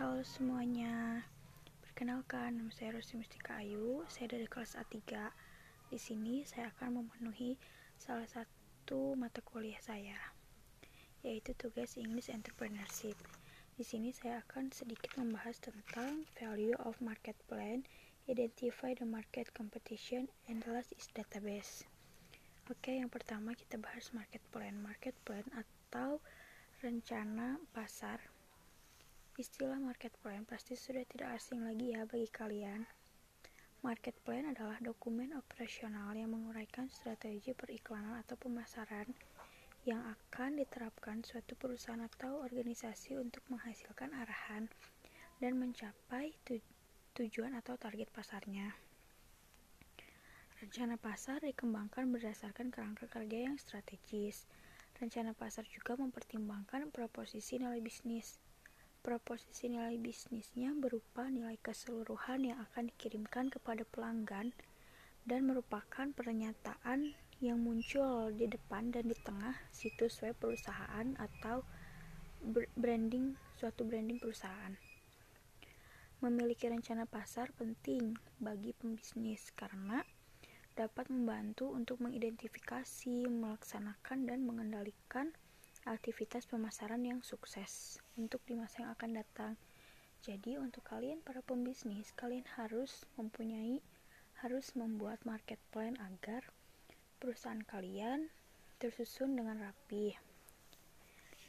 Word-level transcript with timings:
halo 0.00 0.24
semuanya. 0.24 1.20
Perkenalkan, 1.84 2.56
nama 2.56 2.72
saya 2.72 2.96
Rosi 2.96 3.20
Mustika 3.20 3.60
Ayu. 3.60 4.00
Saya 4.08 4.32
dari 4.32 4.48
kelas 4.48 4.72
A3. 4.72 4.96
Di 5.92 6.00
sini 6.00 6.40
saya 6.48 6.72
akan 6.72 7.04
memenuhi 7.04 7.60
salah 8.00 8.24
satu 8.24 9.12
mata 9.12 9.44
kuliah 9.44 9.76
saya, 9.84 10.16
yaitu 11.20 11.52
tugas 11.52 12.00
English 12.00 12.32
Entrepreneurship. 12.32 13.12
Di 13.76 13.84
sini 13.84 14.08
saya 14.16 14.40
akan 14.40 14.72
sedikit 14.72 15.20
membahas 15.20 15.60
tentang 15.60 16.24
value 16.32 16.72
of 16.80 16.96
market 17.04 17.36
plan, 17.44 17.84
identify 18.24 18.96
the 18.96 19.04
market 19.04 19.52
competition, 19.52 20.32
and 20.48 20.64
the 20.64 20.72
last 20.72 20.96
is 20.96 21.12
database. 21.12 21.84
Oke, 22.72 22.96
yang 22.96 23.12
pertama 23.12 23.52
kita 23.52 23.76
bahas 23.76 24.08
market 24.16 24.40
plan. 24.48 24.80
Market 24.80 25.12
plan 25.28 25.44
atau 25.52 26.24
rencana 26.80 27.60
pasar 27.76 28.29
Istilah 29.40 29.80
market 29.80 30.12
plan 30.20 30.44
pasti 30.44 30.76
sudah 30.76 31.00
tidak 31.08 31.40
asing 31.40 31.64
lagi 31.64 31.96
ya 31.96 32.04
bagi 32.04 32.28
kalian. 32.28 32.84
Market 33.80 34.12
plan 34.20 34.44
adalah 34.44 34.76
dokumen 34.84 35.32
operasional 35.32 36.12
yang 36.12 36.36
menguraikan 36.36 36.92
strategi 36.92 37.56
periklanan 37.56 38.20
atau 38.20 38.36
pemasaran 38.36 39.08
yang 39.88 40.04
akan 40.04 40.60
diterapkan 40.60 41.24
suatu 41.24 41.56
perusahaan 41.56 42.04
atau 42.04 42.44
organisasi 42.44 43.16
untuk 43.16 43.40
menghasilkan 43.48 44.12
arahan 44.12 44.68
dan 45.40 45.56
mencapai 45.56 46.36
tu 46.44 46.60
tujuan 47.16 47.56
atau 47.56 47.80
target 47.80 48.12
pasarnya. 48.12 48.76
Rencana 50.60 51.00
pasar 51.00 51.40
dikembangkan 51.40 52.12
berdasarkan 52.12 52.68
kerangka 52.68 53.08
kerja 53.08 53.48
yang 53.48 53.56
strategis. 53.56 54.44
Rencana 55.00 55.32
pasar 55.32 55.64
juga 55.64 55.96
mempertimbangkan 55.96 56.92
proposisi 56.92 57.56
nilai 57.56 57.80
bisnis 57.80 58.49
Proposisi 59.00 59.72
nilai 59.72 59.96
bisnisnya 59.96 60.76
berupa 60.76 61.24
nilai 61.24 61.56
keseluruhan 61.56 62.44
yang 62.44 62.60
akan 62.68 62.92
dikirimkan 62.92 63.48
kepada 63.48 63.88
pelanggan 63.88 64.52
dan 65.24 65.48
merupakan 65.48 66.12
pernyataan 66.12 67.16
yang 67.40 67.64
muncul 67.64 68.28
di 68.28 68.44
depan 68.44 68.92
dan 68.92 69.08
di 69.08 69.16
tengah 69.16 69.56
situs 69.72 70.20
web 70.20 70.36
perusahaan 70.36 71.16
atau 71.16 71.64
branding 72.76 73.40
suatu 73.56 73.88
branding 73.88 74.20
perusahaan. 74.20 74.76
Memiliki 76.20 76.68
rencana 76.68 77.08
pasar 77.08 77.56
penting 77.56 78.20
bagi 78.36 78.76
pembisnis 78.76 79.48
karena 79.56 80.04
dapat 80.76 81.08
membantu 81.08 81.72
untuk 81.72 82.04
mengidentifikasi, 82.04 83.24
melaksanakan, 83.32 84.28
dan 84.28 84.44
mengendalikan 84.44 85.32
aktivitas 85.88 86.44
pemasaran 86.44 87.00
yang 87.00 87.24
sukses 87.24 87.96
untuk 88.20 88.44
di 88.44 88.52
masa 88.52 88.84
yang 88.84 88.92
akan 88.92 89.10
datang. 89.16 89.52
Jadi 90.20 90.60
untuk 90.60 90.84
kalian 90.84 91.24
para 91.24 91.40
pembisnis, 91.40 92.12
kalian 92.12 92.44
harus 92.60 93.08
mempunyai 93.16 93.80
harus 94.44 94.72
membuat 94.76 95.20
market 95.28 95.60
plan 95.68 95.96
agar 96.00 96.48
perusahaan 97.20 97.60
kalian 97.60 98.32
tersusun 98.80 99.36
dengan 99.36 99.60
rapi. 99.60 100.16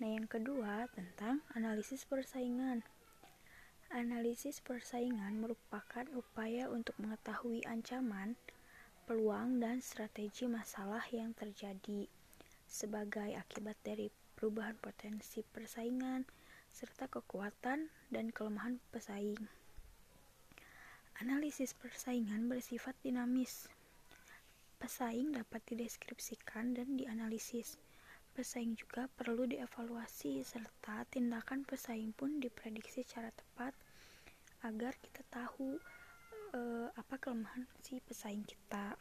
Nah, 0.00 0.08
yang 0.08 0.24
kedua 0.24 0.88
tentang 0.96 1.44
analisis 1.52 2.08
persaingan. 2.08 2.80
Analisis 3.92 4.60
persaingan 4.60 5.40
merupakan 5.40 6.04
upaya 6.12 6.68
untuk 6.68 6.96
mengetahui 7.00 7.64
ancaman, 7.64 8.36
peluang, 9.04 9.60
dan 9.60 9.80
strategi 9.80 10.44
masalah 10.44 11.04
yang 11.12 11.32
terjadi 11.32 12.08
sebagai 12.68 13.32
akibat 13.34 13.74
dari 13.80 14.12
perubahan 14.36 14.76
potensi 14.78 15.40
persaingan 15.42 16.28
serta 16.68 17.08
kekuatan 17.08 17.88
dan 18.12 18.30
kelemahan 18.30 18.78
pesaing. 18.92 19.40
Analisis 21.18 21.74
persaingan 21.74 22.46
bersifat 22.46 22.94
dinamis. 23.02 23.66
Pesaing 24.78 25.34
dapat 25.34 25.58
dideskripsikan 25.66 26.78
dan 26.78 26.94
dianalisis. 26.94 27.74
Pesaing 28.30 28.78
juga 28.78 29.10
perlu 29.18 29.42
dievaluasi 29.50 30.46
serta 30.46 31.02
tindakan 31.10 31.66
pesaing 31.66 32.14
pun 32.14 32.38
diprediksi 32.38 33.02
secara 33.02 33.34
tepat 33.34 33.74
agar 34.62 34.94
kita 35.02 35.26
tahu 35.26 35.82
e, 36.54 36.60
apa 36.94 37.18
kelemahan 37.18 37.66
si 37.82 37.98
pesaing 37.98 38.46
kita. 38.46 38.94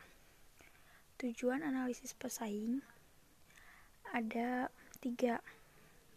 Tujuan 1.22 1.62
analisis 1.62 2.18
pesaing 2.18 2.82
ada 4.18 4.74
tiga. 4.98 5.38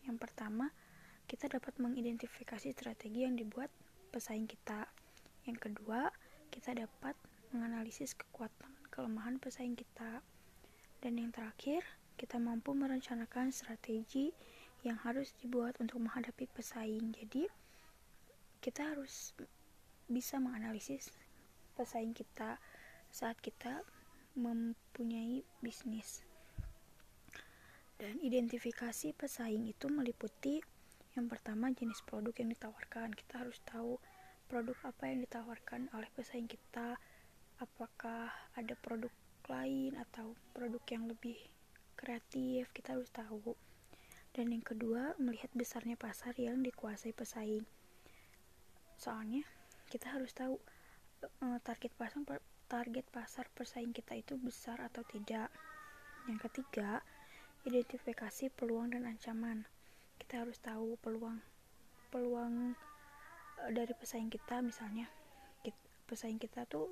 Yang 0.09 0.25
pertama, 0.25 0.73
kita 1.29 1.53
dapat 1.53 1.77
mengidentifikasi 1.77 2.73
strategi 2.73 3.29
yang 3.29 3.37
dibuat 3.37 3.69
pesaing 4.09 4.49
kita. 4.49 4.89
Yang 5.45 5.69
kedua, 5.69 6.09
kita 6.49 6.73
dapat 6.73 7.13
menganalisis 7.53 8.17
kekuatan 8.17 8.73
kelemahan 8.89 9.37
pesaing 9.37 9.77
kita. 9.77 10.25
Dan 11.05 11.21
yang 11.21 11.29
terakhir, 11.29 11.85
kita 12.17 12.41
mampu 12.41 12.73
merencanakan 12.73 13.53
strategi 13.53 14.33
yang 14.81 14.97
harus 15.05 15.37
dibuat 15.45 15.77
untuk 15.77 16.01
menghadapi 16.01 16.49
pesaing. 16.57 17.13
Jadi, 17.13 17.53
kita 18.65 18.97
harus 18.97 19.37
bisa 20.09 20.41
menganalisis 20.41 21.13
pesaing 21.77 22.17
kita 22.17 22.57
saat 23.13 23.37
kita 23.45 23.85
mempunyai 24.33 25.45
bisnis. 25.61 26.30
Dan 28.01 28.17
identifikasi 28.25 29.13
pesaing 29.13 29.69
itu 29.69 29.93
meliputi 29.93 30.65
yang 31.13 31.29
pertama 31.29 31.69
jenis 31.69 32.01
produk 32.09 32.33
yang 32.41 32.49
ditawarkan. 32.49 33.13
Kita 33.13 33.45
harus 33.45 33.61
tahu 33.69 34.01
produk 34.49 34.75
apa 34.89 35.13
yang 35.13 35.21
ditawarkan 35.21 35.93
oleh 35.93 36.09
pesaing 36.17 36.49
kita. 36.49 36.97
Apakah 37.61 38.33
ada 38.57 38.73
produk 38.81 39.13
lain 39.53 40.01
atau 40.01 40.33
produk 40.57 40.81
yang 40.89 41.05
lebih 41.13 41.37
kreatif, 41.93 42.73
kita 42.73 42.97
harus 42.97 43.13
tahu. 43.13 43.53
Dan 44.33 44.49
yang 44.49 44.65
kedua, 44.65 45.13
melihat 45.21 45.53
besarnya 45.53 46.01
pasar 46.01 46.33
yang 46.41 46.65
dikuasai 46.65 47.13
pesaing. 47.13 47.69
Soalnya 48.97 49.45
kita 49.93 50.09
harus 50.09 50.33
tahu 50.33 50.57
eh, 51.21 51.59
target 51.61 51.93
pasar 52.01 52.25
target 52.71 53.05
pasar 53.13 53.45
pesaing 53.53 53.93
kita 53.93 54.17
itu 54.17 54.41
besar 54.41 54.81
atau 54.81 55.05
tidak. 55.05 55.53
Yang 56.31 56.49
ketiga, 56.49 57.05
identifikasi 57.69 58.49
peluang 58.57 58.97
dan 58.97 59.05
ancaman. 59.05 59.69
Kita 60.17 60.45
harus 60.45 60.57
tahu 60.61 60.97
peluang 61.05 61.41
peluang 62.11 62.75
uh, 63.61 63.71
dari 63.71 63.93
pesaing 63.95 64.33
kita 64.33 64.65
misalnya. 64.65 65.07
Pesaing 66.11 66.43
kita 66.43 66.67
tuh 66.67 66.91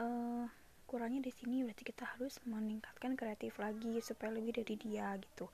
uh, 0.00 0.42
kurangnya 0.90 1.22
di 1.22 1.30
sini 1.30 1.62
berarti 1.62 1.86
kita 1.86 2.02
harus 2.02 2.42
meningkatkan 2.42 3.14
kreatif 3.14 3.54
lagi 3.62 4.02
supaya 4.02 4.34
lebih 4.34 4.58
dari 4.58 4.74
dia 4.74 5.14
gitu. 5.22 5.46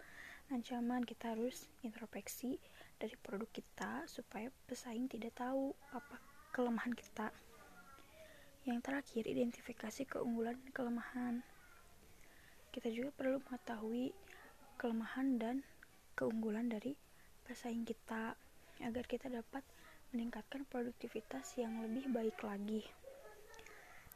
Ancaman 0.49 1.05
kita 1.05 1.37
harus 1.37 1.69
introspeksi 1.85 2.57
dari 2.97 3.13
produk 3.21 3.51
kita 3.53 4.09
supaya 4.09 4.49
pesaing 4.65 5.13
tidak 5.13 5.37
tahu 5.37 5.77
apa 5.93 6.17
kelemahan 6.57 6.97
kita. 6.97 7.29
Yang 8.65 8.79
terakhir 8.81 9.23
identifikasi 9.29 10.03
keunggulan 10.09 10.57
dan 10.57 10.71
kelemahan. 10.73 11.35
Kita 12.73 12.89
juga 12.89 13.13
perlu 13.13 13.37
mengetahui 13.45 14.17
kelemahan 14.77 15.41
dan 15.41 15.57
keunggulan 16.17 16.69
dari 16.69 16.97
pesaing 17.49 17.85
kita 17.89 18.37
agar 18.85 19.05
kita 19.09 19.33
dapat 19.33 19.65
meningkatkan 20.13 20.69
produktivitas 20.69 21.57
yang 21.57 21.81
lebih 21.81 22.09
baik 22.13 22.37
lagi. 22.45 22.85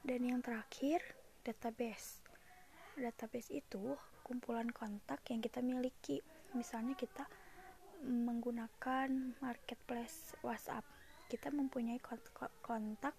Dan 0.00 0.24
yang 0.24 0.40
terakhir, 0.40 1.00
database. 1.44 2.24
Database 2.96 3.52
itu 3.52 3.96
kumpulan 4.24 4.68
kontak 4.72 5.20
yang 5.28 5.44
kita 5.44 5.60
miliki. 5.60 6.20
Misalnya 6.56 6.96
kita 6.96 7.28
menggunakan 8.04 9.36
marketplace 9.44 10.36
WhatsApp. 10.40 10.84
Kita 11.28 11.52
mempunyai 11.52 12.00
kontak 12.64 13.16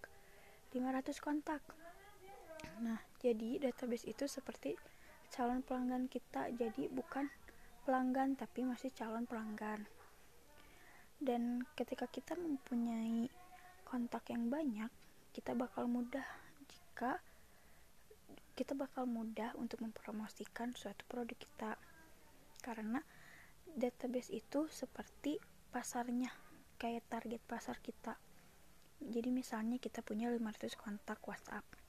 500 0.73 1.21
kontak. 1.21 1.61
Nah, 2.81 2.97
jadi 3.21 3.61
database 3.61 4.09
itu 4.09 4.25
seperti 4.25 4.73
calon 5.31 5.63
pelanggan 5.63 6.11
kita 6.11 6.51
jadi 6.51 6.91
bukan 6.91 7.31
pelanggan 7.87 8.35
tapi 8.35 8.67
masih 8.67 8.91
calon 8.91 9.23
pelanggan. 9.23 9.87
Dan 11.17 11.63
ketika 11.79 12.05
kita 12.11 12.35
mempunyai 12.35 13.31
kontak 13.87 14.27
yang 14.27 14.51
banyak 14.51 14.91
kita 15.31 15.55
bakal 15.55 15.87
mudah 15.87 16.27
jika 16.67 17.23
kita 18.59 18.75
bakal 18.75 19.07
mudah 19.07 19.55
untuk 19.55 19.79
mempromosikan 19.79 20.75
suatu 20.75 21.07
produk 21.07 21.39
kita. 21.39 21.71
Karena 22.59 22.99
database 23.71 24.35
itu 24.35 24.67
seperti 24.67 25.39
pasarnya 25.71 26.29
kayak 26.75 27.07
target 27.07 27.41
pasar 27.47 27.79
kita. 27.79 28.19
Jadi 29.01 29.33
misalnya 29.33 29.81
kita 29.81 30.03
punya 30.05 30.29
500 30.29 30.77
kontak 30.77 31.23
WhatsApp 31.25 31.80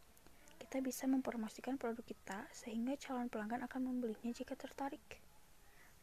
kita 0.72 0.88
bisa 0.88 1.04
mempromosikan 1.04 1.76
produk 1.76 2.00
kita 2.00 2.48
sehingga 2.48 2.96
calon 2.96 3.28
pelanggan 3.28 3.60
akan 3.68 3.92
membelinya 3.92 4.32
jika 4.32 4.56
tertarik. 4.56 5.20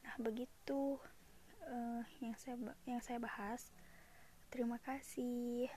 Nah, 0.05 0.13
begitu 0.21 1.01
uh, 1.65 2.05
yang 2.21 2.37
saya 2.37 2.53
yang 2.85 3.01
saya 3.01 3.17
bahas. 3.17 3.73
Terima 4.53 4.77
kasih. 4.77 5.73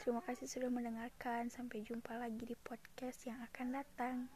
Terima 0.00 0.24
kasih 0.24 0.48
sudah 0.48 0.72
mendengarkan. 0.72 1.52
Sampai 1.52 1.84
jumpa 1.84 2.16
lagi 2.16 2.48
di 2.48 2.56
podcast 2.56 3.28
yang 3.28 3.44
akan 3.44 3.76
datang. 3.76 4.32